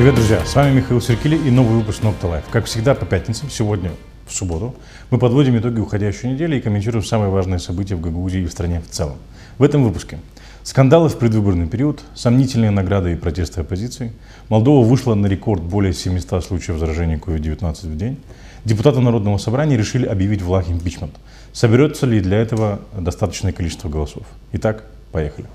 Привет, 0.00 0.14
друзья! 0.14 0.42
С 0.46 0.54
вами 0.54 0.76
Михаил 0.76 0.98
Серкили 1.02 1.36
и 1.36 1.50
новый 1.50 1.76
выпуск 1.76 2.02
Nocta 2.02 2.22
Life. 2.22 2.44
Как 2.50 2.64
всегда, 2.64 2.94
по 2.94 3.04
пятницам, 3.04 3.50
сегодня 3.50 3.90
в 4.26 4.32
субботу, 4.32 4.74
мы 5.10 5.18
подводим 5.18 5.58
итоги 5.58 5.78
уходящей 5.78 6.30
недели 6.30 6.56
и 6.56 6.60
комментируем 6.62 7.04
самые 7.04 7.28
важные 7.28 7.58
события 7.58 7.96
в 7.96 8.00
Гагаузии 8.00 8.40
и 8.40 8.46
в 8.46 8.50
стране 8.50 8.80
в 8.80 8.90
целом. 8.90 9.18
В 9.58 9.62
этом 9.62 9.84
выпуске 9.84 10.18
скандалы 10.62 11.10
в 11.10 11.18
предвыборный 11.18 11.68
период, 11.68 12.00
сомнительные 12.14 12.70
награды 12.70 13.12
и 13.12 13.14
протесты 13.14 13.60
оппозиции, 13.60 14.14
Молдова 14.48 14.86
вышла 14.86 15.14
на 15.14 15.26
рекорд 15.26 15.62
более 15.62 15.92
700 15.92 16.42
случаев 16.46 16.78
заражения 16.78 17.18
COVID-19 17.18 17.86
в 17.86 17.96
день, 17.98 18.16
депутаты 18.64 19.00
Народного 19.00 19.36
собрания 19.36 19.76
решили 19.76 20.06
объявить 20.06 20.40
в 20.40 20.50
Лах 20.50 20.70
импичмент. 20.70 21.12
Соберется 21.52 22.06
ли 22.06 22.20
для 22.20 22.38
этого 22.38 22.80
достаточное 22.98 23.52
количество 23.52 23.90
голосов? 23.90 24.22
Итак, 24.52 24.82
поехали. 25.12 25.46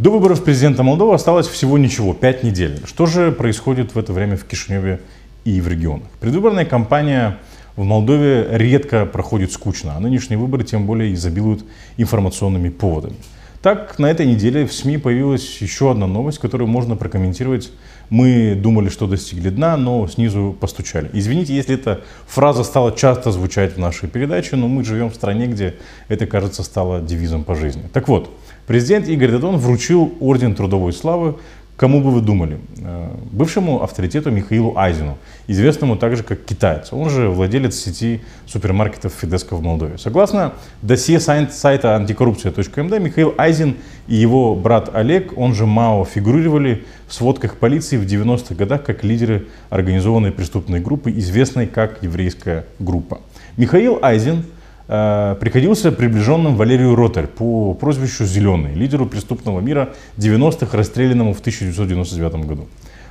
До 0.00 0.10
выборов 0.10 0.42
президента 0.42 0.82
Молдовы 0.82 1.12
осталось 1.12 1.46
всего 1.46 1.76
ничего, 1.76 2.14
пять 2.14 2.42
недель. 2.42 2.80
Что 2.86 3.04
же 3.04 3.32
происходит 3.32 3.94
в 3.94 3.98
это 3.98 4.14
время 4.14 4.38
в 4.38 4.44
Кишиневе 4.44 5.02
и 5.44 5.60
в 5.60 5.68
регионах? 5.68 6.08
Предвыборная 6.20 6.64
кампания 6.64 7.36
в 7.76 7.84
Молдове 7.84 8.48
редко 8.52 9.04
проходит 9.04 9.52
скучно, 9.52 9.96
а 9.96 10.00
нынешние 10.00 10.38
выборы 10.38 10.64
тем 10.64 10.86
более 10.86 11.12
изобилуют 11.12 11.66
информационными 11.98 12.70
поводами. 12.70 13.16
Так, 13.60 13.98
на 13.98 14.10
этой 14.10 14.24
неделе 14.24 14.66
в 14.66 14.72
СМИ 14.72 14.96
появилась 14.96 15.60
еще 15.60 15.90
одна 15.90 16.06
новость, 16.06 16.38
которую 16.38 16.66
можно 16.66 16.96
прокомментировать. 16.96 17.70
Мы 18.08 18.54
думали, 18.54 18.88
что 18.88 19.06
достигли 19.06 19.50
дна, 19.50 19.76
но 19.76 20.08
снизу 20.08 20.56
постучали. 20.58 21.10
Извините, 21.12 21.54
если 21.54 21.74
эта 21.74 22.00
фраза 22.26 22.64
стала 22.64 22.96
часто 22.96 23.32
звучать 23.32 23.76
в 23.76 23.78
нашей 23.78 24.08
передаче, 24.08 24.56
но 24.56 24.66
мы 24.66 24.82
живем 24.82 25.10
в 25.10 25.14
стране, 25.14 25.46
где 25.46 25.74
это, 26.08 26.26
кажется, 26.26 26.62
стало 26.62 27.02
девизом 27.02 27.44
по 27.44 27.54
жизни. 27.54 27.82
Так 27.92 28.08
вот, 28.08 28.30
Президент 28.70 29.08
Игорь 29.08 29.32
Дадон 29.32 29.56
вручил 29.56 30.14
Орден 30.20 30.54
Трудовой 30.54 30.92
Славы 30.92 31.34
Кому 31.80 32.02
бы 32.02 32.10
вы 32.12 32.20
думали? 32.20 32.60
Э, 32.82 33.08
бывшему 33.32 33.82
авторитету 33.82 34.30
Михаилу 34.30 34.76
Айзену, 34.76 35.16
известному 35.48 35.96
также 35.96 36.22
как 36.22 36.44
китаец. 36.44 36.92
Он 36.92 37.10
же 37.10 37.30
владелец 37.30 37.74
сети 37.74 38.20
супермаркетов 38.46 39.12
Фидеско 39.18 39.56
в 39.56 39.62
Молдове. 39.62 39.98
Согласно 39.98 40.52
досье 40.82 41.18
сайта 41.18 41.96
антикоррупция.мд, 41.96 43.00
Михаил 43.00 43.34
Айзен 43.38 43.76
и 44.06 44.14
его 44.14 44.54
брат 44.54 44.94
Олег, 44.94 45.36
он 45.36 45.54
же 45.54 45.66
Мао, 45.66 46.04
фигурировали 46.04 46.84
в 47.08 47.14
сводках 47.14 47.56
полиции 47.56 47.96
в 47.96 48.04
90-х 48.04 48.54
годах 48.54 48.84
как 48.84 49.02
лидеры 49.02 49.48
организованной 49.70 50.30
преступной 50.30 50.78
группы, 50.78 51.10
известной 51.10 51.66
как 51.66 52.02
еврейская 52.02 52.66
группа. 52.78 53.20
Михаил 53.56 53.98
Э, 54.02 54.44
приходился 54.90 55.92
приближенным 55.92 56.56
Валерию 56.56 56.96
Ротарь 56.96 57.28
по 57.28 57.74
прозвищу 57.74 58.24
Зеленый, 58.24 58.74
лидеру 58.74 59.06
преступного 59.06 59.60
мира 59.60 59.90
90-х, 60.16 60.76
расстрелянному 60.76 61.32
в 61.32 61.38
1999 61.38 62.44
году. 62.44 62.66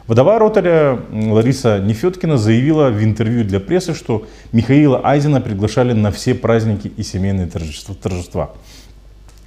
Вдова 0.06 0.40
Ротаря 0.40 1.00
Лариса 1.10 1.80
Нефеткина 1.80 2.38
заявила 2.38 2.90
в 2.90 3.02
интервью 3.02 3.46
для 3.46 3.62
прессы, 3.62 3.94
что 3.94 4.28
Михаила 4.52 5.00
Айзена 5.06 5.40
приглашали 5.40 5.94
на 5.94 6.12
все 6.12 6.34
праздники 6.34 6.92
и 6.98 7.02
семейные 7.02 7.48
торжества. 7.48 8.50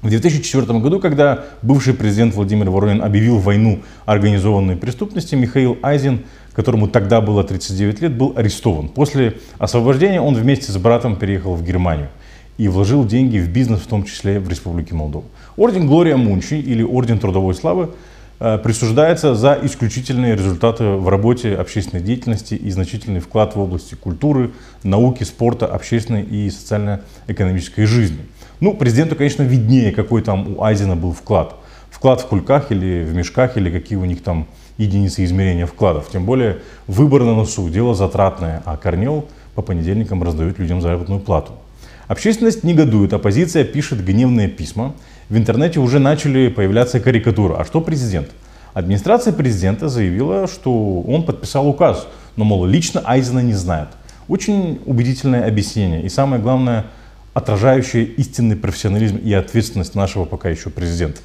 В 0.00 0.08
2004 0.08 0.78
году, 0.78 1.00
когда 1.00 1.44
бывший 1.60 1.92
президент 1.92 2.34
Владимир 2.34 2.70
Воронин 2.70 3.02
объявил 3.02 3.36
войну 3.36 3.82
организованной 4.06 4.76
преступности, 4.76 5.34
Михаил 5.34 5.76
Айзен, 5.82 6.24
которому 6.54 6.88
тогда 6.88 7.20
было 7.20 7.44
39 7.44 8.00
лет, 8.00 8.16
был 8.16 8.32
арестован. 8.34 8.88
После 8.88 9.34
освобождения 9.58 10.22
он 10.22 10.34
вместе 10.34 10.72
с 10.72 10.76
братом 10.78 11.16
переехал 11.16 11.54
в 11.54 11.62
Германию 11.62 12.08
и 12.62 12.68
вложил 12.68 13.04
деньги 13.04 13.38
в 13.38 13.48
бизнес, 13.48 13.80
в 13.80 13.88
том 13.88 14.04
числе 14.04 14.38
в 14.38 14.48
Республике 14.48 14.94
Молдова. 14.94 15.24
Орден 15.56 15.88
Глория 15.88 16.16
Мунчи 16.16 16.60
или 16.60 16.84
Орден 16.84 17.18
Трудовой 17.18 17.56
Славы 17.56 17.90
э, 18.38 18.56
присуждается 18.58 19.34
за 19.34 19.58
исключительные 19.64 20.36
результаты 20.36 20.84
в 20.84 21.08
работе 21.08 21.56
общественной 21.56 22.04
деятельности 22.04 22.54
и 22.54 22.70
значительный 22.70 23.18
вклад 23.18 23.56
в 23.56 23.60
области 23.60 23.96
культуры, 23.96 24.52
науки, 24.84 25.24
спорта, 25.24 25.66
общественной 25.66 26.22
и 26.22 26.50
социально-экономической 26.50 27.84
жизни. 27.84 28.20
Ну, 28.60 28.74
президенту, 28.74 29.16
конечно, 29.16 29.42
виднее, 29.42 29.90
какой 29.90 30.22
там 30.22 30.56
у 30.56 30.62
Айзена 30.62 30.94
был 30.94 31.12
вклад. 31.12 31.56
Вклад 31.90 32.20
в 32.20 32.26
кульках 32.28 32.70
или 32.70 33.02
в 33.02 33.12
мешках, 33.12 33.56
или 33.56 33.72
какие 33.72 33.98
у 33.98 34.04
них 34.04 34.22
там 34.22 34.46
единицы 34.78 35.24
измерения 35.24 35.66
вкладов. 35.66 36.10
Тем 36.12 36.24
более 36.24 36.58
выбор 36.86 37.24
на 37.24 37.34
носу, 37.34 37.68
дело 37.68 37.96
затратное, 37.96 38.62
а 38.64 38.76
Корнел 38.76 39.26
по 39.56 39.62
понедельникам 39.62 40.22
раздает 40.22 40.60
людям 40.60 40.80
заработную 40.80 41.18
плату. 41.18 41.54
Общественность 42.12 42.62
негодует, 42.62 43.14
оппозиция 43.14 43.64
пишет 43.64 44.04
гневные 44.04 44.46
письма. 44.46 44.94
В 45.30 45.38
интернете 45.38 45.80
уже 45.80 45.98
начали 45.98 46.48
появляться 46.48 47.00
карикатуры. 47.00 47.54
А 47.54 47.64
что 47.64 47.80
президент? 47.80 48.28
Администрация 48.74 49.32
президента 49.32 49.88
заявила, 49.88 50.46
что 50.46 51.00
он 51.00 51.24
подписал 51.24 51.66
указ, 51.66 52.06
но, 52.36 52.44
мол, 52.44 52.66
лично 52.66 53.00
Айзена 53.02 53.38
не 53.38 53.54
знает. 53.54 53.88
Очень 54.28 54.82
убедительное 54.84 55.48
объяснение 55.48 56.02
и, 56.02 56.10
самое 56.10 56.42
главное, 56.42 56.84
отражающее 57.32 58.04
истинный 58.04 58.56
профессионализм 58.56 59.16
и 59.16 59.32
ответственность 59.32 59.94
нашего 59.94 60.26
пока 60.26 60.50
еще 60.50 60.68
президента. 60.68 61.22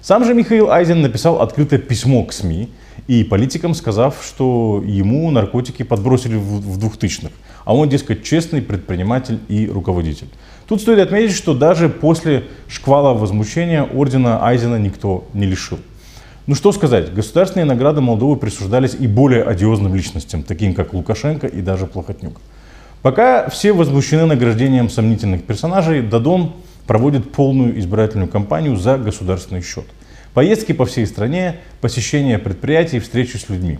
Сам 0.00 0.24
же 0.24 0.34
Михаил 0.34 0.70
Айзен 0.70 1.02
написал 1.02 1.40
открытое 1.40 1.78
письмо 1.78 2.24
к 2.24 2.32
СМИ 2.32 2.68
и 3.08 3.24
политикам, 3.24 3.74
сказав, 3.74 4.22
что 4.24 4.82
ему 4.84 5.30
наркотики 5.30 5.82
подбросили 5.82 6.36
в 6.36 6.78
2000-х, 6.78 7.32
а 7.64 7.74
он, 7.74 7.88
дескать, 7.88 8.24
честный 8.24 8.62
предприниматель 8.62 9.40
и 9.48 9.68
руководитель. 9.68 10.28
Тут 10.68 10.80
стоит 10.80 10.98
отметить, 10.98 11.36
что 11.36 11.54
даже 11.54 11.88
после 11.88 12.44
шквала 12.68 13.14
возмущения 13.14 13.84
ордена 13.84 14.44
Айзена 14.44 14.76
никто 14.76 15.26
не 15.34 15.46
лишил. 15.46 15.78
Ну 16.46 16.54
что 16.54 16.70
сказать, 16.70 17.12
государственные 17.12 17.64
награды 17.64 18.00
Молдовы 18.00 18.36
присуждались 18.36 18.94
и 18.94 19.08
более 19.08 19.42
одиозным 19.42 19.94
личностям, 19.96 20.44
таким 20.44 20.74
как 20.74 20.94
Лукашенко 20.94 21.48
и 21.48 21.60
даже 21.60 21.86
Плохотнюк. 21.86 22.40
Пока 23.02 23.48
все 23.48 23.72
возмущены 23.72 24.26
награждением 24.26 24.88
сомнительных 24.88 25.44
персонажей, 25.44 26.02
Дадон 26.02 26.52
проводит 26.86 27.32
полную 27.32 27.78
избирательную 27.78 28.28
кампанию 28.28 28.76
за 28.76 28.98
государственный 28.98 29.62
счет. 29.62 29.84
Поездки 30.34 30.72
по 30.72 30.84
всей 30.84 31.06
стране, 31.06 31.56
посещение 31.80 32.38
предприятий, 32.38 33.00
встречи 33.00 33.36
с 33.36 33.48
людьми. 33.48 33.78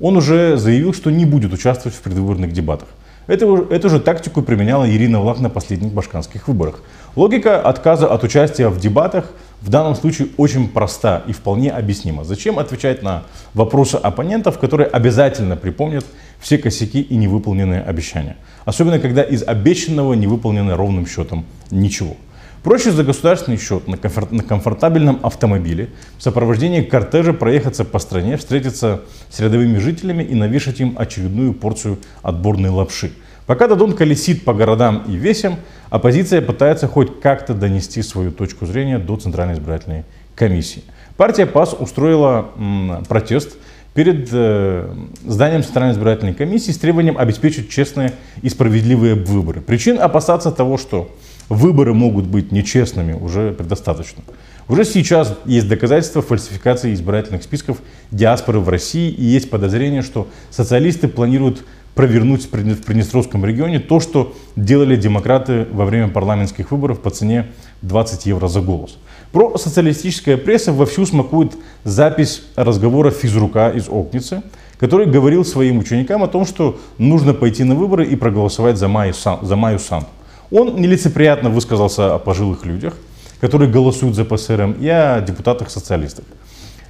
Он 0.00 0.16
уже 0.16 0.56
заявил, 0.56 0.92
что 0.92 1.10
не 1.10 1.24
будет 1.24 1.52
участвовать 1.52 1.96
в 1.96 2.00
предвыборных 2.00 2.52
дебатах. 2.52 2.88
Эту, 3.28 3.68
эту 3.70 3.88
же 3.88 4.00
тактику 4.00 4.42
применяла 4.42 4.90
Ирина 4.90 5.20
Влах 5.20 5.38
на 5.38 5.48
последних 5.48 5.92
башканских 5.92 6.48
выборах. 6.48 6.82
Логика 7.14 7.60
отказа 7.60 8.12
от 8.12 8.24
участия 8.24 8.68
в 8.68 8.80
дебатах 8.80 9.30
в 9.60 9.68
данном 9.68 9.94
случае 9.94 10.28
очень 10.38 10.68
проста 10.68 11.22
и 11.28 11.32
вполне 11.32 11.70
объяснима. 11.70 12.24
Зачем 12.24 12.58
отвечать 12.58 13.02
на 13.02 13.22
вопросы 13.54 13.94
оппонентов, 13.94 14.58
которые 14.58 14.88
обязательно 14.88 15.56
припомнят 15.56 16.04
все 16.40 16.58
косяки 16.58 17.00
и 17.00 17.14
невыполненные 17.14 17.80
обещания? 17.80 18.36
Особенно, 18.64 18.98
когда 18.98 19.22
из 19.22 19.44
обещанного 19.44 20.14
не 20.14 20.26
выполнено 20.26 20.76
ровным 20.76 21.06
счетом 21.06 21.44
ничего. 21.70 22.16
Проще 22.62 22.92
за 22.92 23.02
государственный 23.02 23.58
счет 23.58 23.88
на, 23.88 23.96
комфорт, 23.96 24.30
на 24.30 24.44
комфортабельном 24.44 25.18
автомобиле 25.24 25.90
в 26.16 26.22
сопровождении 26.22 26.82
кортежа 26.82 27.32
проехаться 27.32 27.84
по 27.84 27.98
стране, 27.98 28.36
встретиться 28.36 29.02
с 29.30 29.40
рядовыми 29.40 29.78
жителями 29.78 30.22
и 30.22 30.34
навешать 30.36 30.78
им 30.78 30.94
очередную 30.96 31.54
порцию 31.54 31.98
отборной 32.22 32.70
лапши. 32.70 33.12
Пока 33.46 33.66
Дадон 33.66 33.94
колесит 33.94 34.44
по 34.44 34.54
городам 34.54 35.02
и 35.08 35.16
весям, 35.16 35.56
оппозиция 35.90 36.40
пытается 36.40 36.86
хоть 36.86 37.20
как-то 37.20 37.54
донести 37.54 38.00
свою 38.00 38.30
точку 38.30 38.64
зрения 38.66 38.98
до 38.98 39.16
Центральной 39.16 39.54
избирательной 39.54 40.04
комиссии. 40.36 40.84
Партия 41.16 41.46
ПАС 41.46 41.74
устроила 41.76 42.52
м, 42.56 43.04
протест 43.08 43.56
перед 43.94 44.28
э, 44.30 44.88
зданием 45.26 45.64
Центральной 45.64 45.94
избирательной 45.94 46.34
комиссии 46.34 46.70
с 46.70 46.78
требованием 46.78 47.18
обеспечить 47.18 47.68
честные 47.68 48.12
и 48.40 48.48
справедливые 48.48 49.16
выборы. 49.16 49.60
Причин 49.60 50.00
опасаться 50.00 50.52
того, 50.52 50.78
что 50.78 51.10
выборы 51.52 51.94
могут 51.94 52.26
быть 52.26 52.52
нечестными, 52.52 53.12
уже 53.12 53.52
предостаточно. 53.52 54.22
Уже 54.68 54.84
сейчас 54.84 55.36
есть 55.44 55.68
доказательства 55.68 56.22
фальсификации 56.22 56.94
избирательных 56.94 57.42
списков 57.42 57.78
диаспоры 58.10 58.60
в 58.60 58.68
России 58.68 59.10
и 59.10 59.24
есть 59.24 59.50
подозрение, 59.50 60.02
что 60.02 60.28
социалисты 60.50 61.08
планируют 61.08 61.64
провернуть 61.94 62.44
в 62.44 62.48
Приднестровском 62.48 63.44
регионе 63.44 63.78
то, 63.78 64.00
что 64.00 64.34
делали 64.56 64.96
демократы 64.96 65.66
во 65.70 65.84
время 65.84 66.08
парламентских 66.08 66.70
выборов 66.70 67.00
по 67.00 67.10
цене 67.10 67.48
20 67.82 68.26
евро 68.26 68.48
за 68.48 68.60
голос. 68.60 68.96
Про 69.30 69.58
социалистическая 69.58 70.36
пресса 70.36 70.72
вовсю 70.72 71.04
смакует 71.04 71.52
запись 71.84 72.42
разговора 72.56 73.10
физрука 73.10 73.70
из 73.70 73.88
Окницы, 73.88 74.42
который 74.78 75.06
говорил 75.06 75.44
своим 75.44 75.78
ученикам 75.78 76.22
о 76.22 76.28
том, 76.28 76.46
что 76.46 76.78
нужно 76.98 77.34
пойти 77.34 77.64
на 77.64 77.74
выборы 77.74 78.06
и 78.06 78.16
проголосовать 78.16 78.78
за 78.78 78.88
Майю 78.88 79.12
Сан. 79.12 79.38
За 79.42 79.56
Майю 79.56 79.78
Сан. 79.78 80.06
Он 80.52 80.76
нелицеприятно 80.76 81.48
высказался 81.48 82.14
о 82.14 82.18
пожилых 82.18 82.66
людях, 82.66 82.94
которые 83.40 83.70
голосуют 83.70 84.14
за 84.14 84.26
ПСРМ, 84.26 84.72
и 84.72 84.86
о 84.86 85.22
депутатах-социалистах. 85.22 86.26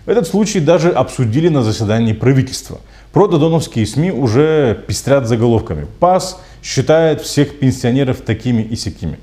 Этот 0.05 0.26
случай 0.26 0.59
даже 0.59 0.91
обсудили 0.91 1.49
на 1.49 1.62
заседании 1.62 2.12
правительства. 2.12 2.81
Прододоновские 3.12 3.87
СМИ 3.87 4.11
уже 4.11 4.82
пестрят 4.88 5.29
заголовками. 5.29 5.87
ПАС 6.00 6.41
считает 6.61 7.20
всех 7.20 7.61
пенсионеров 7.61 8.20
такими 8.23 8.62
и 8.62 8.75
сякими. 8.75 9.20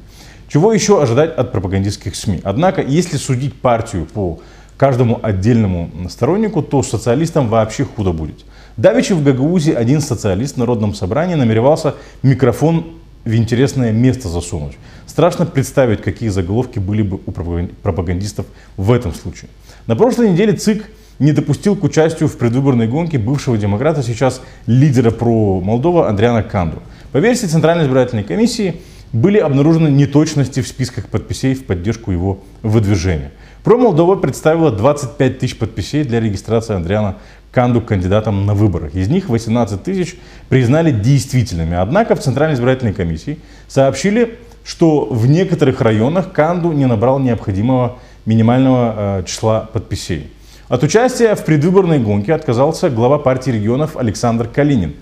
Чего 0.47 0.71
еще 0.71 1.03
ожидать 1.03 1.35
от 1.35 1.51
пропагандистских 1.51 2.15
СМИ? 2.15 2.39
Однако, 2.43 2.81
если 2.81 3.17
судить 3.17 3.55
партию 3.55 4.05
по 4.05 4.39
каждому 4.77 5.19
отдельному 5.21 5.91
стороннику, 6.09 6.61
то 6.61 6.81
социалистам 6.81 7.49
вообще 7.49 7.83
худо 7.83 8.13
будет. 8.13 8.45
Давичи 8.77 9.11
в 9.11 9.21
Гагаузе 9.21 9.73
один 9.73 9.99
социалист 9.99 10.55
в 10.55 10.59
Народном 10.59 10.93
собрании 10.95 11.35
намеревался 11.35 11.95
микрофон 12.23 12.85
в 13.29 13.35
интересное 13.35 13.91
место 13.91 14.27
засунуть. 14.27 14.77
Страшно 15.05 15.45
представить, 15.45 16.01
какие 16.01 16.29
заголовки 16.29 16.79
были 16.79 17.03
бы 17.03 17.19
у 17.25 17.31
пропагандистов 17.31 18.45
в 18.75 18.91
этом 18.91 19.13
случае. 19.13 19.49
На 19.87 19.95
прошлой 19.95 20.31
неделе 20.31 20.53
ЦИК 20.53 20.85
не 21.19 21.31
допустил 21.31 21.75
к 21.75 21.83
участию 21.83 22.27
в 22.27 22.37
предвыборной 22.37 22.87
гонке 22.87 23.17
бывшего 23.17 23.57
демократа, 23.57 24.01
сейчас 24.01 24.41
лидера 24.65 25.11
про 25.11 25.59
Молдова 25.61 26.09
Андриана 26.09 26.43
Канду. 26.43 26.81
По 27.11 27.17
версии 27.17 27.45
Центральной 27.45 27.85
избирательной 27.85 28.23
комиссии 28.23 28.81
были 29.11 29.37
обнаружены 29.37 29.89
неточности 29.89 30.61
в 30.61 30.67
списках 30.67 31.07
подписей 31.07 31.53
в 31.53 31.65
поддержку 31.65 32.11
его 32.11 32.39
выдвижения. 32.63 33.31
Про 33.63 33.77
Молдова 33.77 34.15
представила 34.15 34.71
25 34.71 35.39
тысяч 35.39 35.57
подписей 35.57 36.03
для 36.03 36.19
регистрации 36.21 36.75
Андриана 36.75 37.17
Канду 37.51 37.81
кандидатом 37.81 38.45
на 38.45 38.53
выборах. 38.53 38.95
Из 38.95 39.09
них 39.09 39.27
18 39.27 39.83
тысяч 39.83 40.15
признали 40.47 40.91
действительными. 40.91 41.75
Однако 41.75 42.15
в 42.15 42.19
Центральной 42.19 42.55
избирательной 42.55 42.93
комиссии 42.93 43.39
сообщили, 43.67 44.37
что 44.63 45.05
в 45.05 45.27
некоторых 45.27 45.81
районах 45.81 46.31
Канду 46.31 46.71
не 46.71 46.85
набрал 46.85 47.19
необходимого 47.19 47.97
минимального 48.25 49.19
э, 49.19 49.23
числа 49.25 49.61
подписей. 49.73 50.29
От 50.69 50.83
участия 50.83 51.35
в 51.35 51.43
предвыборной 51.43 51.99
гонке 51.99 52.33
отказался 52.33 52.89
глава 52.89 53.17
партии 53.17 53.51
регионов 53.51 53.97
Александр 53.97 54.47
Калинин. 54.47 54.95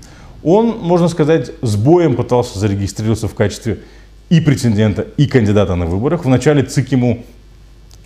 Он, 0.43 0.77
можно 0.79 1.09
сказать, 1.09 1.51
с 1.61 1.75
боем 1.75 2.15
пытался 2.15 2.57
зарегистрироваться 2.57 3.27
в 3.27 3.35
качестве 3.35 3.79
и 4.29 4.39
претендента, 4.39 5.05
и 5.17 5.27
кандидата 5.27 5.75
на 5.75 5.85
выборах. 5.85 6.25
Вначале 6.25 6.63
ЦИК 6.63 6.93
ему 6.93 7.25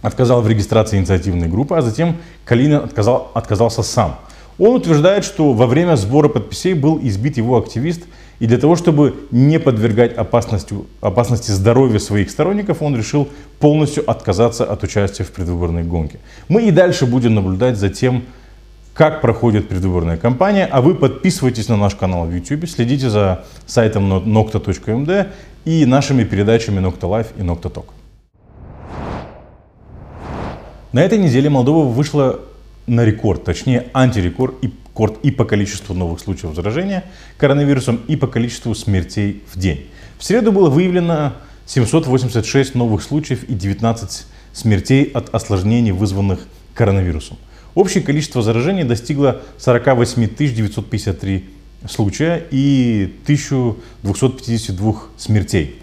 отказал 0.02 0.42
в 0.42 0.48
регистрации 0.48 0.98
инициативной 0.98 1.48
группы, 1.48 1.76
а 1.76 1.82
затем 1.82 2.18
Калинин 2.46 2.78
отказал, 2.78 3.32
отказался 3.34 3.84
сам. 3.84 4.18
Он 4.58 4.76
утверждает, 4.76 5.24
что 5.24 5.54
во 5.54 5.66
время 5.66 5.96
сбора 5.96 6.28
подписей 6.28 6.74
был 6.74 7.00
избит 7.02 7.38
его 7.38 7.58
активист, 7.58 8.04
и 8.40 8.48
для 8.48 8.58
того, 8.58 8.76
чтобы 8.76 9.16
не 9.30 9.60
подвергать 9.60 10.14
опасности, 10.14 10.76
опасности 11.00 11.52
здоровья 11.52 12.00
своих 12.00 12.32
сторонников, 12.32 12.82
он 12.82 12.96
решил 12.96 13.28
полностью 13.60 14.10
отказаться 14.10 14.66
от 14.66 14.84
участия 14.84 15.24
в 15.24 15.32
предвыборной 15.32 15.84
гонке. 15.84 16.20
Мы 16.48 16.64
и 16.64 16.72
дальше 16.72 17.06
будем 17.06 17.36
наблюдать 17.36 17.78
за 17.78 17.90
тем, 17.90 18.24
как 18.94 19.22
проходит 19.22 19.70
предвыборная 19.70 20.18
кампания, 20.18 20.66
а 20.66 20.82
вы 20.82 20.96
подписывайтесь 20.96 21.70
на 21.70 21.78
наш 21.78 21.96
канал 21.96 22.26
в 22.26 22.34
YouTube, 22.34 22.68
следите 22.68 23.10
за 23.10 23.46
сайтом 23.66 24.12
nocta.md 24.12 25.28
и 25.66 25.86
нашими 25.86 26.24
передачами 26.24 26.80
Nocta 26.80 27.02
Life 27.02 27.28
и 27.38 27.42
Nocta 27.42 27.72
Talk. 27.72 28.01
На 30.94 31.04
этой 31.04 31.18
неделе 31.18 31.50
Молдова 31.50 31.88
вышла 31.88 32.42
на 32.86 33.06
рекорд, 33.06 33.46
точнее 33.46 33.88
антирекорд 33.94 34.56
и, 34.62 34.74
и 35.24 35.32
по 35.32 35.46
количеству 35.46 35.94
новых 35.96 36.20
случаев 36.20 36.54
заражения 36.54 37.06
коронавирусом, 37.38 38.02
и 38.10 38.18
по 38.18 38.28
количеству 38.28 38.76
смертей 38.76 39.42
в 39.54 39.58
день. 39.58 39.88
В 40.18 40.26
среду 40.26 40.52
было 40.52 40.70
выявлено 40.70 41.32
786 41.66 42.76
новых 42.76 43.04
случаев 43.04 43.46
и 43.46 43.54
19 43.54 44.26
смертей 44.52 45.06
от 45.06 45.34
осложнений, 45.34 45.94
вызванных 45.94 46.46
коронавирусом. 46.74 47.38
Общее 47.74 48.04
количество 48.04 48.42
заражений 48.42 48.84
достигло 48.84 49.44
48 49.60 50.28
953 50.28 51.46
случая 51.90 52.46
и 52.52 53.16
1252 53.24 54.96
смертей. 55.18 55.81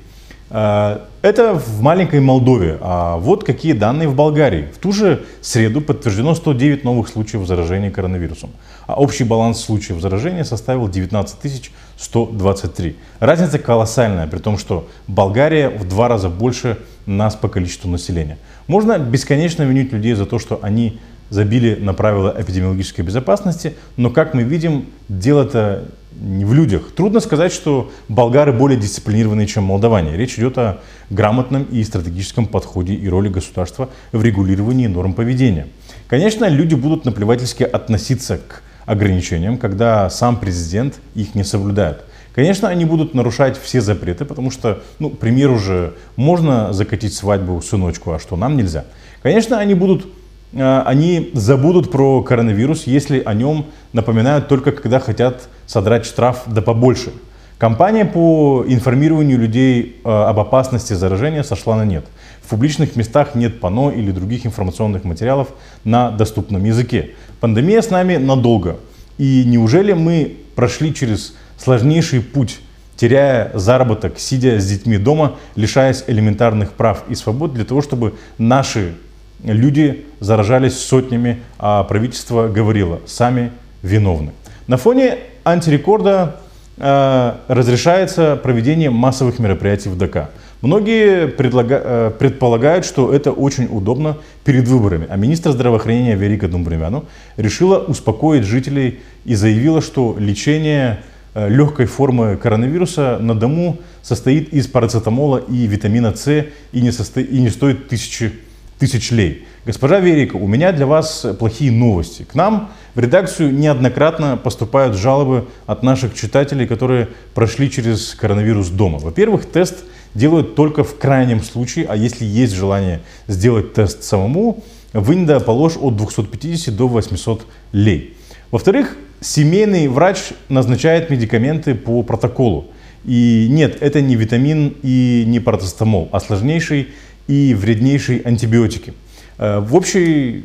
А, 0.51 1.07
это 1.23 1.55
в 1.55 1.83
маленькой 1.83 2.21
Молдове. 2.21 2.79
А 2.81 3.17
вот 3.19 3.45
какие 3.45 3.73
данные 3.73 4.09
в 4.09 4.15
Болгарии. 4.15 4.69
В 4.75 4.79
ту 4.79 4.93
же 4.93 5.25
среду 5.41 5.81
подтверждено 5.81 6.35
109 6.35 6.85
новых 6.85 7.09
случаев 7.09 7.47
заражения 7.47 7.91
коронавирусом. 7.91 8.51
А 8.87 8.95
общий 8.95 9.25
баланс 9.25 9.61
случаев 9.61 10.01
заражения 10.01 10.45
составил 10.45 10.89
19 10.89 11.71
123. 11.99 12.97
Разница 13.19 13.59
колоссальная, 13.59 14.27
при 14.27 14.39
том, 14.39 14.57
что 14.57 14.89
Болгария 15.07 15.69
в 15.69 15.87
два 15.87 16.09
раза 16.09 16.29
больше 16.29 16.79
нас 17.07 17.35
по 17.35 17.49
количеству 17.49 17.91
населения. 17.91 18.39
Можно 18.67 18.99
бесконечно 18.99 19.65
винить 19.65 19.93
людей 19.93 20.15
за 20.15 20.27
то, 20.27 20.39
что 20.39 20.61
они 20.63 21.01
забили 21.31 21.75
на 21.75 21.93
правила 21.93 22.35
эпидемиологической 22.39 23.05
безопасности, 23.05 23.75
но, 23.97 24.11
как 24.11 24.35
мы 24.35 24.45
видим, 24.45 24.87
дело-то 25.09 25.85
в 26.21 26.53
людях. 26.53 26.93
Трудно 26.95 27.21
сказать, 27.21 27.53
что 27.53 27.91
болгары 28.09 28.53
более 28.53 28.79
дисциплинированные, 28.79 29.47
чем 29.47 29.65
молдаване. 29.65 30.17
Речь 30.17 30.39
идет 30.39 30.59
о 30.59 30.81
грамотном 31.11 31.65
и 31.65 31.83
стратегическом 31.85 32.47
подходе 32.47 32.95
и 32.95 33.09
роли 33.09 33.29
государства 33.29 33.89
в 34.13 34.23
регулировании 34.23 34.87
норм 34.87 35.15
поведения. 35.15 35.69
Конечно, 36.09 36.49
люди 36.49 36.75
будут 36.75 37.05
наплевательски 37.05 37.63
относиться 37.63 38.39
к 38.39 38.63
ограничениям, 38.87 39.59
когда 39.59 40.11
сам 40.11 40.39
президент 40.39 40.95
их 41.15 41.35
не 41.35 41.45
соблюдает. 41.45 42.05
Конечно, 42.35 42.69
они 42.69 42.85
будут 42.85 43.15
нарушать 43.15 43.59
все 43.61 43.81
запреты, 43.81 44.25
потому 44.25 44.51
что, 44.51 44.83
ну, 44.99 45.11
к 45.11 45.19
примеру 45.19 45.59
же, 45.59 45.95
можно 46.17 46.73
закатить 46.73 47.15
свадьбу 47.15 47.61
сыночку, 47.61 48.13
а 48.13 48.19
что 48.19 48.37
нам 48.37 48.57
нельзя. 48.57 48.85
Конечно, 49.23 49.59
они 49.59 49.75
будут 49.75 50.07
они 50.53 51.31
забудут 51.35 51.91
про 51.91 52.23
коронавирус, 52.23 52.85
если 52.85 53.23
о 53.25 53.35
нем 53.35 53.67
напоминают 53.93 54.49
только 54.49 54.73
когда 54.73 54.99
хотят 54.99 55.49
содрать 55.67 56.07
штраф 56.07 56.43
да 56.47 56.63
побольше. 56.63 57.13
Компания 57.59 58.05
по 58.05 58.65
информированию 58.69 59.37
людей 59.37 60.01
э, 60.05 60.09
об 60.09 60.39
опасности 60.39 60.93
заражения 60.93 61.43
сошла 61.43 61.77
на 61.77 61.85
нет. 61.85 62.07
В 62.41 62.51
публичных 62.51 62.95
местах 62.95 63.35
нет 63.35 63.59
пано 63.59 63.91
или 63.91 64.13
других 64.13 64.47
информационных 64.47 65.03
материалов 65.03 65.49
на 65.83 66.13
доступном 66.13 66.65
языке. 66.65 67.11
Пандемия 67.41 67.83
с 67.83 67.91
нами 67.91 68.17
надолго. 68.17 68.77
И 69.19 69.43
неужели 69.45 69.93
мы 69.93 70.37
прошли 70.55 70.95
через 70.95 71.35
сложнейший 71.57 72.21
путь, 72.21 72.61
теряя 72.95 73.51
заработок, 73.59 74.21
сидя 74.21 74.61
с 74.61 74.67
детьми 74.69 74.97
дома, 74.97 75.35
лишаясь 75.57 76.05
элементарных 76.07 76.73
прав 76.75 77.03
и 77.09 77.17
свобод 77.17 77.55
для 77.55 77.65
того, 77.65 77.83
чтобы 77.83 78.15
наши 78.39 78.95
люди 79.43 80.07
заражались 80.21 80.79
сотнями, 80.79 81.39
а 81.59 81.85
правительство 81.85 82.49
говорило, 82.49 83.01
сами 83.07 83.53
виновны. 83.83 84.33
На 84.67 84.77
фоне 84.77 85.19
антирекорда 85.45 86.37
э, 86.77 87.33
разрешается 87.49 88.37
проведение 88.37 88.91
массовых 88.91 89.39
мероприятий 89.39 89.89
в 89.89 89.97
ДК. 89.97 90.31
Многие 90.61 91.29
предлага, 91.29 91.81
э, 91.83 92.11
предполагают, 92.19 92.85
что 92.85 93.13
это 93.13 93.31
очень 93.31 93.69
удобно 93.71 94.19
перед 94.45 94.67
выборами, 94.67 95.07
а 95.09 95.17
министр 95.17 95.53
здравоохранения 95.53 96.17
Верика 96.17 96.49
Думбремяну 96.49 97.05
решила 97.37 97.79
успокоить 97.79 98.45
жителей 98.45 98.99
и 99.25 99.37
заявила, 99.37 99.81
что 99.81 100.17
лечение 100.19 101.01
э, 101.35 101.49
легкой 101.49 101.87
формы 101.87 102.37
коронавируса 102.37 103.19
на 103.21 103.39
дому 103.39 103.79
состоит 104.03 104.53
из 104.53 104.67
парацетамола 104.67 105.39
и 105.39 105.67
витамина 105.69 106.13
С 106.15 106.47
и 106.73 106.81
не, 106.81 106.91
состо... 106.91 107.21
и 107.21 107.39
не 107.39 107.51
стоит 107.51 107.89
тысячи 107.89 108.33
тысяч 108.79 109.11
лей. 109.11 109.47
Госпожа 109.67 110.01
Верика, 110.01 110.37
у 110.37 110.47
меня 110.47 110.73
для 110.73 110.87
вас 110.87 111.27
плохие 111.39 111.73
новости. 111.73 112.23
К 112.23 112.35
нам 112.35 112.71
в 112.95 113.01
редакцию 113.01 113.53
неоднократно 113.53 114.37
поступают 114.37 114.97
жалобы 114.97 115.49
от 115.67 115.83
наших 115.83 116.15
читателей, 116.15 116.67
которые 116.67 117.09
прошли 117.35 117.71
через 117.71 118.15
коронавирус 118.15 118.69
дома. 118.69 118.99
Во-первых, 118.99 119.47
тест 119.47 119.85
делают 120.15 120.55
только 120.55 120.85
в 120.85 120.99
крайнем 120.99 121.43
случае, 121.43 121.87
а 121.89 121.97
если 121.97 122.25
есть 122.25 122.55
желание 122.55 123.01
сделать 123.27 123.75
тест 123.75 124.03
самому, 124.03 124.63
вынь 124.93 125.29
положь 125.41 125.77
от 125.77 125.97
250 125.97 126.75
до 126.75 126.89
800 126.89 127.47
лей. 127.73 128.17
Во-вторых, 128.51 128.97
семейный 129.21 129.89
врач 129.89 130.33
назначает 130.49 131.11
медикаменты 131.11 131.75
по 131.75 132.03
протоколу. 132.03 132.69
И 133.05 133.47
нет, 133.51 133.79
это 133.81 134.01
не 134.01 134.17
витамин 134.17 134.75
и 134.83 135.25
не 135.27 135.41
парацетамол, 135.41 136.09
а 136.13 136.21
сложнейший 136.21 136.89
и 137.29 137.55
вреднейшие 137.55 138.23
антибиотики. 138.25 138.95
Э, 139.39 139.61
в, 139.61 139.75
общий 139.77 140.45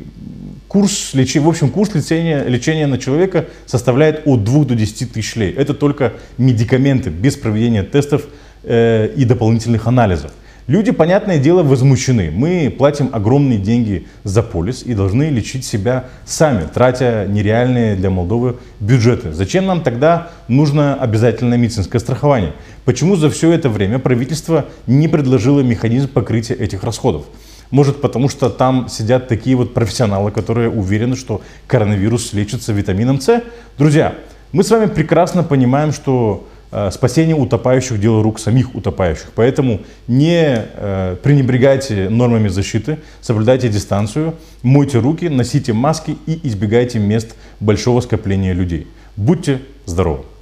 курс, 0.68 1.12
в 1.14 1.48
общем, 1.48 1.70
курс 1.70 1.94
лечения, 1.94 2.44
лечения 2.44 2.86
на 2.86 2.98
человека 2.98 3.46
составляет 3.66 4.26
от 4.26 4.44
2 4.44 4.64
до 4.64 4.74
10 4.74 5.12
тысяч 5.12 5.34
лей. 5.36 5.52
Это 5.52 5.74
только 5.74 6.12
медикаменты 6.38 7.10
без 7.10 7.36
проведения 7.36 7.82
тестов 7.82 8.26
э, 8.62 9.12
и 9.16 9.24
дополнительных 9.24 9.86
анализов. 9.86 10.30
Люди, 10.66 10.92
понятное 10.92 11.38
дело, 11.38 11.62
возмущены. 11.62 12.30
Мы 12.30 12.74
платим 12.76 13.10
огромные 13.12 13.58
деньги 13.58 14.06
за 14.24 14.42
полис 14.42 14.82
и 14.82 14.94
должны 14.94 15.24
лечить 15.24 15.62
себя 15.62 16.06
сами, 16.24 16.66
тратя 16.72 17.26
нереальные 17.28 17.96
для 17.96 18.08
Молдовы 18.08 18.56
бюджеты. 18.80 19.34
Зачем 19.34 19.66
нам 19.66 19.82
тогда 19.82 20.30
нужно 20.48 20.94
обязательное 20.94 21.58
медицинское 21.58 21.98
страхование? 21.98 22.54
Почему 22.84 23.16
за 23.16 23.30
все 23.30 23.52
это 23.52 23.68
время 23.68 23.98
правительство 23.98 24.66
не 24.86 25.08
предложило 25.08 25.60
механизм 25.60 26.08
покрытия 26.08 26.54
этих 26.54 26.84
расходов? 26.84 27.24
Может, 27.70 28.00
потому 28.00 28.28
что 28.28 28.50
там 28.50 28.88
сидят 28.88 29.26
такие 29.26 29.56
вот 29.56 29.74
профессионалы, 29.74 30.30
которые 30.30 30.68
уверены, 30.68 31.16
что 31.16 31.40
коронавирус 31.66 32.32
лечится 32.34 32.72
витамином 32.72 33.20
С? 33.20 33.42
Друзья, 33.78 34.14
мы 34.52 34.62
с 34.62 34.70
вами 34.70 34.86
прекрасно 34.86 35.42
понимаем, 35.42 35.92
что 35.92 36.46
э, 36.70 36.90
спасение 36.92 37.34
утопающих– 37.34 37.98
дело 38.00 38.22
рук 38.22 38.38
самих 38.38 38.74
утопающих. 38.74 39.32
Поэтому 39.34 39.80
не 40.06 40.44
э, 40.54 41.16
пренебрегайте 41.22 42.10
нормами 42.10 42.48
защиты, 42.48 42.98
соблюдайте 43.22 43.70
дистанцию, 43.70 44.34
мойте 44.62 44.98
руки, 44.98 45.28
носите 45.28 45.72
маски 45.72 46.18
и 46.26 46.38
избегайте 46.42 46.98
мест 46.98 47.34
большого 47.60 48.02
скопления 48.02 48.52
людей. 48.52 48.86
Будьте 49.16 49.62
здоровы! 49.86 50.33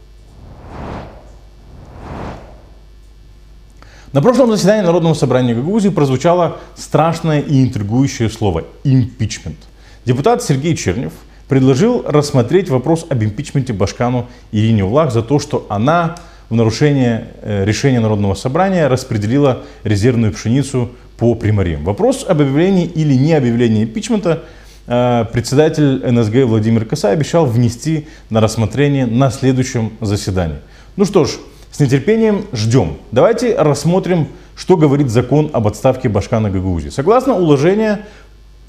На 4.13 4.21
прошлом 4.21 4.51
заседании 4.51 4.85
Народного 4.85 5.15
собрания 5.15 5.55
Гагаузии 5.55 5.89
прозвучало 5.89 6.59
страшное 6.77 7.41
и 7.41 7.63
интригующее 7.63 8.29
слово– 8.29 8.65
импичмент. 8.85 9.57
Депутат 10.05 10.43
Сергей 10.43 10.77
Чернев 10.77 11.15
предложил 11.49 12.05
рассмотреть 12.07 12.69
вопрос 12.69 13.07
об 13.09 13.25
импичменте 13.25 13.73
Башкану 13.73 14.29
Ирине 14.53 14.85
Улах 14.85 15.15
за 15.15 15.23
то, 15.23 15.39
что 15.39 15.65
она 15.71 16.17
в 16.51 16.55
нарушение 16.55 17.29
э, 17.41 17.65
решения 17.65 18.01
Народного 18.01 18.35
собрания 18.35 18.87
распределила 18.87 19.63
резервную 19.83 20.35
пшеницу 20.35 20.91
по 21.17 21.35
примариям. 21.35 21.83
Вопрос 21.83 22.27
об 22.29 22.43
объявлении 22.43 22.85
или 22.85 23.15
не 23.15 23.33
объявлении 23.33 23.85
импичмента 23.85 24.43
э, 24.89 25.25
председатель 25.33 26.05
НСГ 26.07 26.45
Владимир 26.45 26.85
Коса 26.85 27.09
обещал 27.09 27.47
внести 27.47 28.09
на 28.29 28.43
рассмотрение 28.43 29.07
на 29.07 29.31
следующем 29.31 29.93
заседании. 30.03 30.59
Ну 30.97 31.07
что 31.07 31.25
ж, 31.25 31.31
с 31.73 31.81
нетерпением 31.81 32.45
ждем. 32.53 32.99
Давайте 33.11 33.57
рассмотрим, 33.57 34.29
что 34.55 34.77
говорит 34.77 35.09
закон 35.09 35.51
об 35.53 35.67
отставке 35.67 36.09
Башкана 36.09 36.51
Гагаузии. 36.51 36.91
Согласно 36.91 37.35
уложению, 37.35 38.01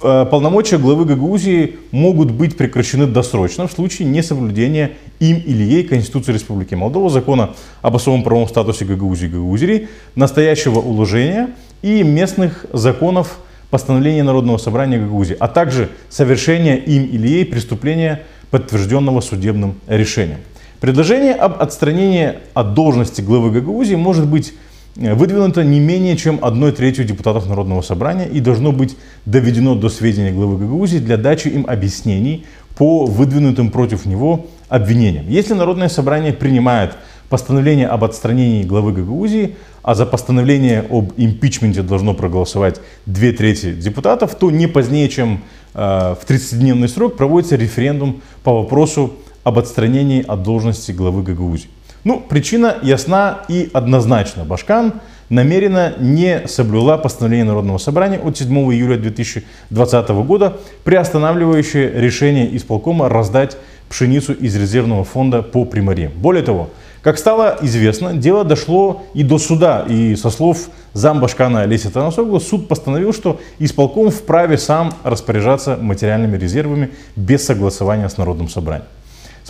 э, 0.01 0.25
полномочия 0.31 0.77
главы 0.77 1.03
Гагаузии 1.03 1.75
могут 1.91 2.31
быть 2.31 2.55
прекращены 2.55 3.05
досрочно 3.05 3.67
в 3.67 3.73
случае 3.73 4.07
несоблюдения 4.07 4.93
им 5.19 5.37
или 5.37 5.63
ей 5.63 5.83
Конституции 5.83 6.31
Республики 6.31 6.75
Молдова, 6.75 7.09
закона 7.09 7.51
об 7.81 7.95
особом 7.97 8.23
правовом 8.23 8.47
статусе 8.47 8.85
Гагаузии 8.85 9.25
и 9.25 9.29
Гагаузии, 9.29 9.89
настоящего 10.15 10.79
уложения 10.79 11.49
и 11.81 12.03
местных 12.03 12.65
законов 12.71 13.37
постановления 13.69 14.23
Народного 14.23 14.57
собрания 14.57 14.97
Гагаузии, 14.97 15.35
а 15.37 15.49
также 15.49 15.89
совершения 16.09 16.77
им 16.77 17.03
или 17.03 17.27
ей 17.27 17.45
преступления, 17.45 18.23
подтвержденного 18.49 19.19
судебным 19.19 19.75
решением. 19.87 20.37
Предложение 20.83 21.33
об 21.33 21.61
отстранении 21.61 22.33
от 22.53 22.73
должности 22.73 23.21
главы 23.21 23.51
Гагаузии 23.51 23.95
может 23.95 24.27
быть 24.27 24.53
э, 24.97 25.13
выдвинуто 25.13 25.63
не 25.63 25.79
менее 25.79 26.17
чем 26.17 26.39
одной 26.41 26.73
третью 26.73 27.05
депутатов 27.05 27.47
Народного 27.47 27.81
собрания 27.81 28.25
и 28.25 28.41
должно 28.41 28.73
быть 28.73 28.97
доведено 29.25 29.75
до 29.75 29.87
сведения 29.87 30.33
главы 30.33 30.57
Гагаузии 30.57 30.97
для 30.97 31.15
дачи 31.15 31.47
им 31.47 31.65
объяснений 31.69 32.45
по 32.75 33.05
выдвинутым 33.05 33.71
против 33.71 34.05
него 34.05 34.47
обвинениям. 34.67 35.29
Если 35.29 35.53
Народное 35.53 35.87
собрание 35.87 36.33
принимает 36.33 36.97
постановление 37.29 37.87
об 37.87 38.03
отстранении 38.03 38.63
главы 38.63 38.91
Гагаузии, 38.91 39.55
а 39.83 39.95
за 39.95 40.05
постановление 40.05 40.83
об 40.89 41.13
импичменте 41.15 41.81
должно 41.81 42.13
проголосовать 42.13 42.81
две 43.05 43.31
трети 43.31 43.71
депутатов, 43.71 44.35
то 44.35 44.51
не 44.51 44.67
позднее, 44.67 45.07
чем 45.07 45.43
э, 45.75 45.79
в 45.79 46.29
30-дневный 46.29 46.89
срок 46.89 47.15
проводится 47.15 47.55
референдум 47.55 48.21
по 48.43 48.63
вопросу 48.63 49.13
об 49.43 49.59
отстранении 49.59 50.23
от 50.25 50.43
должности 50.43 50.91
главы 50.91 51.23
Гагаузии. 51.23 51.69
Ну, 52.03 52.19
причина 52.19 52.77
ясна 52.81 53.43
и 53.47 53.69
однозначна. 53.71 54.43
Башкан 54.43 54.93
намеренно 55.29 55.93
не 55.99 56.47
соблюла 56.47 56.97
постановление 56.97 57.45
Народного 57.45 57.77
собрания 57.77 58.19
от 58.19 58.37
7 58.37 58.53
июля 58.73 58.97
2020 58.97 60.09
года, 60.09 60.57
приостанавливающее 60.83 61.91
решение 61.93 62.55
исполкома 62.57 63.07
раздать 63.07 63.57
пшеницу 63.89 64.33
из 64.33 64.55
резервного 64.55 65.03
фонда 65.03 65.41
по 65.41 65.65
примариям. 65.65 66.11
Более 66.15 66.43
того, 66.43 66.69
как 67.01 67.17
стало 67.17 67.57
известно, 67.61 68.13
дело 68.13 68.43
дошло 68.43 69.03
и 69.13 69.23
до 69.23 69.37
суда. 69.37 69.85
И 69.87 70.15
со 70.15 70.29
слов 70.29 70.69
замбашкана 70.93 71.61
Олеся 71.61 71.91
Танасоглу, 71.91 72.39
суд 72.39 72.67
постановил, 72.67 73.13
что 73.13 73.39
исполком 73.59 74.09
вправе 74.09 74.57
сам 74.57 74.93
распоряжаться 75.03 75.77
материальными 75.79 76.37
резервами 76.37 76.91
без 77.15 77.45
согласования 77.45 78.07
с 78.07 78.17
Народным 78.17 78.49
собранием. 78.49 78.87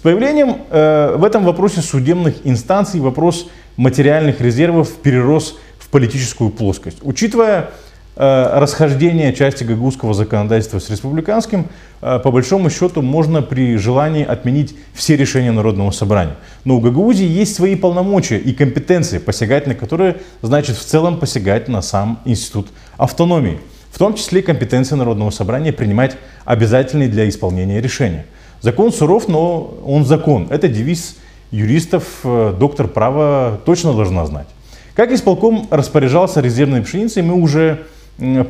Появлением 0.03 0.57
э, 0.69 1.15
в 1.15 1.23
этом 1.23 1.45
вопросе 1.45 1.79
судебных 1.79 2.35
инстанций 2.43 2.99
вопрос 2.99 3.47
материальных 3.77 4.41
резервов 4.41 4.93
перерос 4.95 5.57
в 5.79 5.87
политическую 5.87 6.49
плоскость. 6.49 6.97
Учитывая 7.03 7.69
э, 8.17 8.59
расхождение 8.59 9.31
части 9.33 9.63
гагузского 9.63 10.13
законодательства 10.13 10.79
с 10.79 10.89
республиканским, 10.89 11.67
э, 12.01 12.19
по 12.19 12.31
большому 12.31 12.69
счету 12.69 13.01
можно 13.01 13.41
при 13.41 13.77
желании 13.77 14.25
отменить 14.25 14.75
все 14.93 15.15
решения 15.15 15.53
Народного 15.53 15.91
собрания. 15.91 16.35
Но 16.65 16.75
у 16.75 16.81
Гагаузии 16.81 17.25
есть 17.25 17.55
свои 17.55 17.77
полномочия 17.77 18.39
и 18.39 18.51
компетенции, 18.51 19.19
посягать 19.19 19.67
на 19.67 19.73
которые 19.73 20.17
значит 20.41 20.75
в 20.75 20.83
целом 20.83 21.17
посягать 21.17 21.69
на 21.69 21.81
сам 21.81 22.19
институт 22.25 22.67
автономии. 22.97 23.57
В 23.89 23.99
том 23.99 24.15
числе 24.15 24.41
компетенции 24.41 24.95
Народного 24.95 25.29
собрания 25.29 25.71
принимать 25.71 26.17
обязательные 26.43 27.07
для 27.07 27.29
исполнения 27.29 27.79
решения. 27.79 28.25
Закон 28.63 28.93
суров, 28.93 29.27
но 29.27 29.73
он 29.85 30.05
закон. 30.05 30.47
Это 30.49 30.69
девиз 30.69 31.17
юристов, 31.51 32.05
э, 32.23 32.55
доктор 32.57 32.87
права 32.87 33.59
точно 33.65 33.93
должна 33.93 34.25
знать. 34.25 34.47
Как 34.95 35.11
исполком 35.11 35.67
распоряжался 35.69 36.39
резервной 36.39 36.81
пшеницей, 36.81 37.23
мы 37.23 37.33
уже 37.33 37.85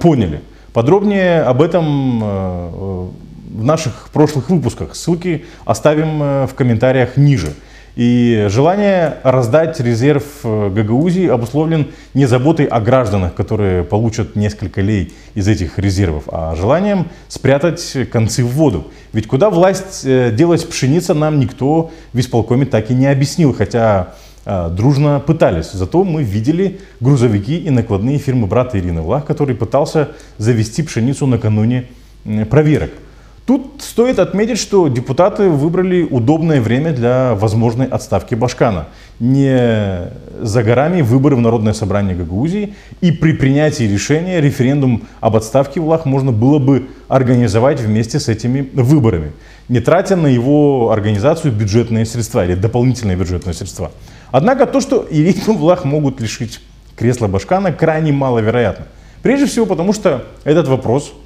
поняли. 0.02 0.42
Подробнее 0.72 1.42
об 1.42 1.64
этом 1.64 2.22
э, 2.24 3.08
в 3.56 3.64
наших 3.64 4.10
прошлых 4.14 4.52
выпусках. 4.52 4.96
Ссылки 4.96 5.46
оставим 5.66 6.22
э, 6.22 6.46
в 6.46 6.54
комментариях 6.54 7.18
ниже. 7.18 7.54
И 7.96 8.48
желание 8.50 9.18
раздать 9.24 9.80
резерв 9.80 10.24
э, 10.44 10.72
Гагаузии 10.74 11.28
обусловлен 11.28 11.90
не 12.16 12.26
заботой 12.26 12.66
о 12.66 12.82
гражданах, 12.82 13.36
которые 13.36 13.84
получат 13.84 14.36
несколько 14.36 14.82
лей 14.82 15.14
из 15.36 15.48
этих 15.48 15.78
резервов, 15.78 16.24
а 16.28 16.56
желанием 16.56 17.10
спрятать 17.28 17.96
концы 18.12 18.44
в 18.44 18.48
воду. 18.48 18.88
Ведь 19.14 19.28
куда 19.28 19.52
власть 19.52 20.02
э, 20.06 20.32
делать 20.32 20.68
пшеница, 20.68 21.14
нам 21.14 21.40
никто 21.40 21.92
в 22.14 22.20
исполкоме 22.20 22.66
так 22.66 22.90
и 22.90 22.96
не 22.96 23.06
объяснил, 23.06 23.54
хотя 23.54 24.16
э, 24.46 24.70
дружно 24.72 25.20
пытались. 25.20 25.72
Зато 25.72 26.04
мы 26.04 26.24
видели 26.24 26.80
грузовики 27.00 27.60
и 27.60 27.70
накладные 27.70 28.18
фирмы 28.18 28.48
брата 28.48 28.80
Ирины 28.80 29.02
Влах, 29.02 29.24
который 29.24 29.56
пытался 29.56 30.10
завести 30.40 30.82
пшеницу 30.82 31.28
накануне 31.28 31.86
проверок. 32.50 32.90
Тут 33.46 33.82
стоит 33.82 34.20
отметить, 34.20 34.58
что 34.58 34.88
депутаты 34.88 35.50
выбрали 35.50 36.04
удобное 36.04 36.62
время 36.62 36.94
для 36.94 37.36
возможной 37.36 37.88
отставки 37.88 38.36
Башкана. 38.36 38.88
Не 39.20 40.12
за 40.42 40.64
горами 40.64 41.02
выборы 41.02 41.36
в 41.36 41.42
Народное 41.42 41.74
собрание 41.74 42.16
Гагаузии, 42.16 42.74
и 43.02 43.12
при 43.12 43.34
принятии 43.34 43.84
решения 43.84 44.40
референдум 44.40 45.04
об 45.20 45.36
отставке 45.36 45.82
Влах 45.82 46.06
можно 46.06 46.32
было 46.32 46.58
бы 46.58 46.88
организовать 47.10 47.82
вместе 47.82 48.20
с 48.20 48.30
этими 48.30 48.70
выборами, 48.74 49.34
не 49.68 49.82
тратя 49.82 50.16
на 50.16 50.28
его 50.28 50.92
организацию 50.92 51.52
бюджетные 51.54 52.06
средства 52.06 52.46
или 52.46 52.56
дополнительные 52.56 53.18
бюджетные 53.18 53.54
средства. 53.54 53.92
Однако 54.32 54.66
то, 54.66 54.80
что 54.80 55.06
Ирину 55.12 55.58
Влах 55.58 55.84
могут 55.84 56.22
лишить 56.22 56.62
кресла 56.96 57.28
Башкана, 57.28 57.74
крайне 57.74 58.14
маловероятно. 58.14 58.86
Прежде 59.22 59.48
всего 59.48 59.66
потому, 59.66 59.92
что 59.92 60.24
этот 60.46 60.70
вопрос– 60.70 61.14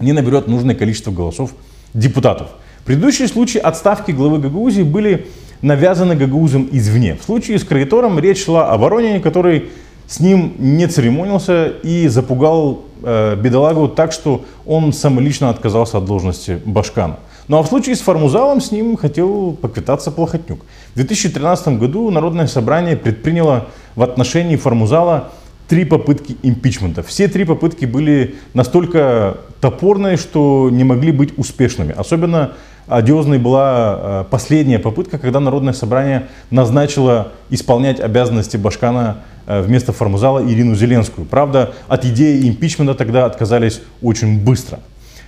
не 0.00 0.12
наберет 0.12 0.48
нужное 0.48 0.74
количество 0.74 1.10
голосов 1.10 1.54
депутатов. 1.92 2.48
Предыдущие 2.84 3.28
случаи 3.28 3.58
отставки 3.58 4.10
главы 4.10 4.38
Гагаузии 4.38 4.82
были 4.82 5.26
навязаны 5.62 6.14
Гагаузом 6.16 6.68
извне. 6.70 7.16
В 7.16 7.24
случае 7.24 7.58
с 7.58 7.64
Краитором 7.64 8.18
речь 8.18 8.44
шла 8.44 8.70
о 8.70 8.76
Воронине, 8.76 9.20
который 9.20 9.70
с 10.06 10.20
ним 10.20 10.54
не 10.58 10.86
церемонился 10.86 11.68
и 11.82 12.08
запугал 12.08 12.82
э, 13.02 13.36
бедолагу 13.36 13.88
так, 13.88 14.12
что 14.12 14.44
он 14.66 14.92
самолично 14.92 15.48
отказался 15.48 15.98
от 15.98 16.04
должности 16.04 16.60
Башкана. 16.66 17.16
Ну 17.48 17.58
а 17.58 17.62
в 17.62 17.66
случае 17.66 17.96
с 17.96 18.00
Формузалом 18.00 18.60
с 18.60 18.70
ним 18.70 18.96
хотел 18.96 19.52
поквитаться 19.52 20.10
Плохотнюк. 20.10 20.60
В 20.92 20.96
2013 20.96 21.78
году 21.78 22.10
Народное 22.10 22.46
собрание 22.46 22.96
предприняло 22.96 23.68
в 23.96 24.02
отношении 24.02 24.56
Формузала 24.56 25.30
три 25.68 25.84
попытки 25.84 26.36
импичмента. 26.42 27.02
Все 27.02 27.28
три 27.28 27.44
попытки 27.44 27.84
были 27.84 28.36
настолько 28.52 29.38
топорные, 29.60 30.16
что 30.16 30.68
не 30.70 30.84
могли 30.84 31.12
быть 31.12 31.38
успешными. 31.38 31.94
Особенно 31.96 32.52
одиозной 32.86 33.38
была 33.38 33.98
э, 33.98 34.24
последняя 34.30 34.78
попытка, 34.78 35.18
когда 35.18 35.40
Народное 35.40 35.72
собрание 35.72 36.28
назначило 36.50 37.32
исполнять 37.50 38.00
обязанности 38.00 38.56
Башкана 38.56 39.18
э, 39.46 39.62
вместо 39.62 39.92
Формузала 39.92 40.46
Ирину 40.46 40.74
Зеленскую. 40.74 41.26
Правда, 41.26 41.72
от 41.88 42.04
идеи 42.04 42.46
импичмента 42.48 42.94
тогда 42.94 43.24
отказались 43.24 43.80
очень 44.02 44.42
быстро. 44.42 44.80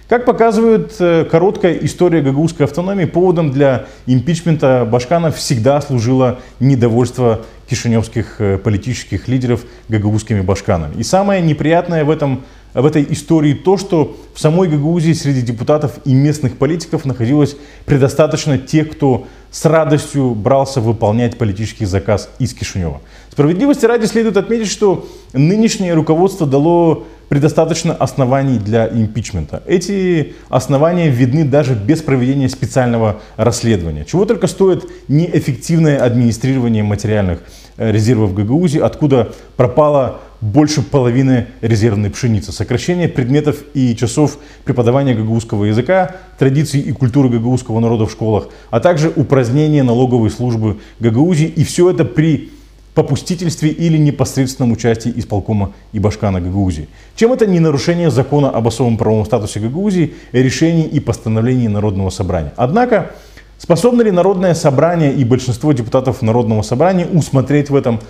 Как 0.08 0.24
показывает 0.24 0.94
э, 1.00 1.24
короткая 1.24 1.74
история 1.78 2.22
гагаузской 2.22 2.66
автономии, 2.66 3.06
поводом 3.06 3.50
для 3.50 3.86
импичмента 4.06 4.86
Башкана 4.88 5.32
всегда 5.32 5.80
служило 5.80 6.38
недовольство 6.60 7.40
кишиневских 7.68 8.40
э, 8.40 8.56
политических 8.58 9.26
лидеров 9.26 9.64
гагаузскими 9.88 10.42
башканами. 10.42 10.94
И 10.94 11.02
самое 11.02 11.42
неприятное 11.42 12.04
в, 12.04 12.10
этом, 12.10 12.44
в 12.72 12.86
этой 12.86 13.04
истории 13.10 13.52
то, 13.52 13.76
что 13.76 14.16
в 14.32 14.38
самой 14.38 14.68
Гагаузии 14.68 15.12
среди 15.12 15.42
депутатов 15.42 15.98
и 16.04 16.14
местных 16.14 16.56
политиков 16.56 17.04
находилось 17.04 17.56
предостаточно 17.84 18.58
тех, 18.58 18.92
кто 18.92 19.26
с 19.50 19.64
радостью 19.64 20.36
брался 20.36 20.80
выполнять 20.80 21.36
политический 21.36 21.84
заказ 21.84 22.30
из 22.38 22.54
Кишинева. 22.54 23.00
Справедливости 23.32 23.84
ради 23.86 24.06
следует 24.06 24.36
отметить, 24.36 24.70
что 24.70 25.08
нынешнее 25.32 25.94
руководство 25.94 26.46
дало 26.46 27.06
предостаточно 27.28 27.92
оснований 27.94 28.58
для 28.58 28.88
импичмента. 28.88 29.62
Эти 29.66 30.34
основания 30.48 31.08
видны 31.08 31.44
даже 31.44 31.74
без 31.74 32.02
проведения 32.02 32.48
специального 32.48 33.20
расследования. 33.36 34.04
Чего 34.04 34.24
только 34.24 34.46
стоит 34.46 34.84
неэффективное 35.08 36.02
администрирование 36.02 36.82
материальных 36.82 37.40
э, 37.76 37.90
резервов 37.90 38.34
Гагаузии, 38.34 38.80
откуда 38.80 39.32
пропало 39.56 40.20
больше 40.40 40.82
половины 40.82 41.48
резервной 41.60 42.10
пшеницы, 42.10 42.52
сокращение 42.52 43.08
предметов 43.08 43.62
и 43.74 43.96
часов 43.96 44.38
преподавания 44.64 45.14
гагаузского 45.14 45.64
языка, 45.64 46.16
традиций 46.38 46.80
и 46.80 46.92
культуры 46.92 47.28
гагаузского 47.28 47.80
народа 47.80 48.06
в 48.06 48.12
школах, 48.12 48.48
а 48.70 48.80
также 48.80 49.12
упразднение 49.14 49.82
налоговой 49.82 50.30
службы 50.30 50.78
Гагаузии. 51.00 51.46
И 51.46 51.64
все 51.64 51.90
это 51.90 52.04
при 52.04 52.50
попустительстве 52.96 53.68
или 53.68 53.98
непосредственном 53.98 54.72
участии 54.72 55.12
исполкома 55.14 55.74
и 55.92 55.98
Башкана 55.98 56.40
Гагаузии. 56.40 56.88
Чем 57.14 57.30
это 57.30 57.46
не 57.46 57.60
нарушение 57.60 58.10
закона 58.10 58.48
об 58.48 58.66
особом 58.66 58.96
правовом 58.96 59.26
статусе 59.26 59.60
Гагаузии, 59.60 60.14
решений 60.32 60.84
и 60.84 60.98
постановлений 60.98 61.68
Народного 61.68 62.08
собрания. 62.08 62.54
Однако, 62.56 63.10
способно 63.58 64.00
ли 64.00 64.10
Народное 64.10 64.54
собрание 64.54 65.12
и 65.12 65.26
большинство 65.26 65.72
депутатов 65.72 66.22
Народного 66.22 66.62
собрания 66.62 67.04
усмотреть 67.04 67.68
в 67.68 67.76
этом 67.76 68.00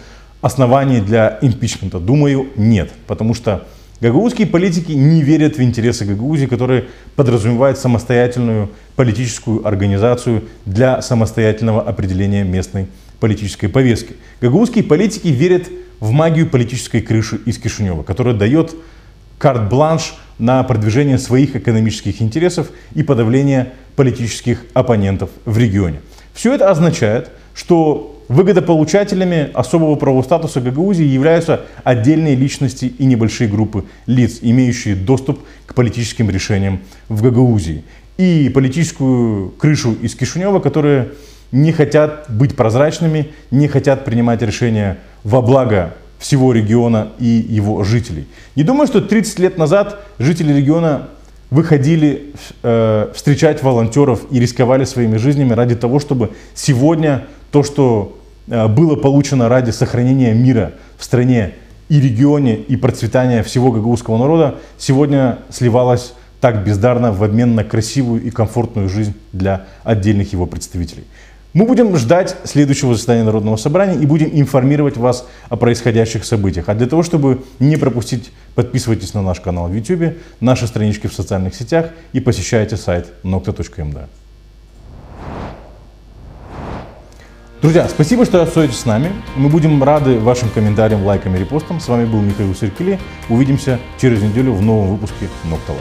основании 0.40 1.00
для 1.00 1.40
импичмента? 1.42 1.98
Думаю, 1.98 2.46
нет. 2.54 2.92
Потому 3.08 3.34
что 3.34 3.66
гагаузские 4.00 4.46
политики 4.46 4.92
не 4.92 5.20
верят 5.20 5.56
в 5.56 5.62
интересы 5.62 6.04
Гагаузии, 6.04 6.46
которые 6.46 6.84
подразумевают 7.16 7.76
самостоятельную 7.76 8.70
политическую 8.94 9.66
организацию 9.66 10.44
для 10.64 11.02
самостоятельного 11.02 11.82
определения 11.82 12.44
местной 12.44 12.86
политической 13.20 13.68
повестки. 13.68 14.14
Гагаузские 14.40 14.84
политики 14.84 15.28
верят 15.28 15.68
в 16.00 16.10
магию 16.10 16.48
политической 16.48 17.00
крыши 17.00 17.40
из 17.46 17.58
Кишинева, 17.58 18.02
которая 18.02 18.34
дает 18.34 18.74
карт-бланш 19.38 20.14
на 20.38 20.62
продвижение 20.64 21.18
своих 21.18 21.56
экономических 21.56 22.20
интересов 22.20 22.70
и 22.94 23.02
подавление 23.02 23.72
политических 23.96 24.64
оппонентов 24.74 25.30
в 25.44 25.56
регионе. 25.58 26.00
Все 26.34 26.54
это 26.54 26.70
означает, 26.70 27.30
что 27.54 28.22
выгодополучателями 28.28 29.50
особого 29.54 29.94
правового 29.94 30.22
статуса 30.22 30.60
Гагаузии 30.60 31.04
являются 31.04 31.62
отдельные 31.84 32.34
личности 32.34 32.86
и 32.86 33.04
небольшие 33.06 33.48
группы 33.48 33.84
лиц, 34.06 34.38
имеющие 34.42 34.94
доступ 34.94 35.40
к 35.64 35.74
политическим 35.74 36.28
решениям 36.28 36.80
в 37.08 37.22
Гагаузии. 37.22 37.84
И 38.18 38.50
политическую 38.54 39.50
крышу 39.50 39.94
из 40.02 40.14
Кишинева, 40.14 40.58
которая 40.60 41.08
не 41.52 41.72
хотят 41.72 42.26
быть 42.28 42.56
прозрачными, 42.56 43.32
не 43.50 43.68
хотят 43.68 44.04
принимать 44.04 44.42
решения 44.42 44.98
во 45.24 45.42
благо 45.42 45.94
всего 46.18 46.52
региона 46.52 47.08
и 47.18 47.26
его 47.26 47.84
жителей. 47.84 48.26
Не 48.56 48.62
думаю, 48.62 48.86
что 48.86 49.00
30 49.00 49.38
лет 49.38 49.58
назад 49.58 50.00
жители 50.18 50.52
региона 50.52 51.08
выходили 51.50 52.32
э, 52.62 53.12
встречать 53.14 53.62
волонтеров 53.62 54.22
и 54.30 54.40
рисковали 54.40 54.84
своими 54.84 55.16
жизнями 55.16 55.52
ради 55.52 55.76
того, 55.76 56.00
чтобы 56.00 56.32
сегодня 56.54 57.26
то, 57.52 57.62
что 57.62 58.18
э, 58.48 58.66
было 58.66 58.96
получено 58.96 59.48
ради 59.48 59.70
сохранения 59.70 60.34
мира 60.34 60.72
в 60.98 61.04
стране 61.04 61.54
и 61.88 62.00
регионе 62.00 62.56
и 62.56 62.76
процветания 62.76 63.42
всего 63.42 63.70
гагаузского 63.70 64.18
народа, 64.18 64.56
сегодня 64.76 65.38
сливалось 65.50 66.14
так 66.40 66.64
бездарно 66.64 67.12
в 67.12 67.22
обмен 67.22 67.54
на 67.54 67.64
красивую 67.64 68.22
и 68.22 68.30
комфортную 68.30 68.88
жизнь 68.88 69.14
для 69.32 69.66
отдельных 69.84 70.32
его 70.32 70.46
представителей. 70.46 71.04
Мы 71.56 71.64
будем 71.64 71.96
ждать 71.96 72.36
следующего 72.44 72.94
заседания 72.94 73.22
Народного 73.22 73.56
собрания 73.56 73.98
и 73.98 74.04
будем 74.04 74.28
информировать 74.30 74.98
вас 74.98 75.26
о 75.48 75.56
происходящих 75.56 76.26
событиях. 76.26 76.68
А 76.68 76.74
для 76.74 76.86
того, 76.86 77.02
чтобы 77.02 77.44
не 77.60 77.78
пропустить, 77.78 78.30
подписывайтесь 78.54 79.14
на 79.14 79.22
наш 79.22 79.40
канал 79.40 79.66
в 79.68 79.74
YouTube, 79.74 80.18
наши 80.40 80.66
странички 80.66 81.06
в 81.06 81.14
социальных 81.14 81.54
сетях 81.54 81.92
и 82.12 82.20
посещайте 82.20 82.76
сайт 82.76 83.06
nocta.md. 83.22 84.04
Друзья, 87.62 87.88
спасибо, 87.88 88.26
что 88.26 88.42
остаетесь 88.42 88.80
с 88.80 88.84
нами. 88.84 89.10
Мы 89.34 89.48
будем 89.48 89.82
рады 89.82 90.18
вашим 90.18 90.50
комментариям, 90.50 91.06
лайкам 91.06 91.36
и 91.36 91.38
репостам. 91.38 91.80
С 91.80 91.88
вами 91.88 92.04
был 92.04 92.20
Михаил 92.20 92.54
Серкели. 92.54 93.00
Увидимся 93.30 93.78
через 93.98 94.20
неделю 94.20 94.52
в 94.52 94.60
новом 94.60 94.90
выпуске 94.90 95.30
Nocta. 95.44 95.72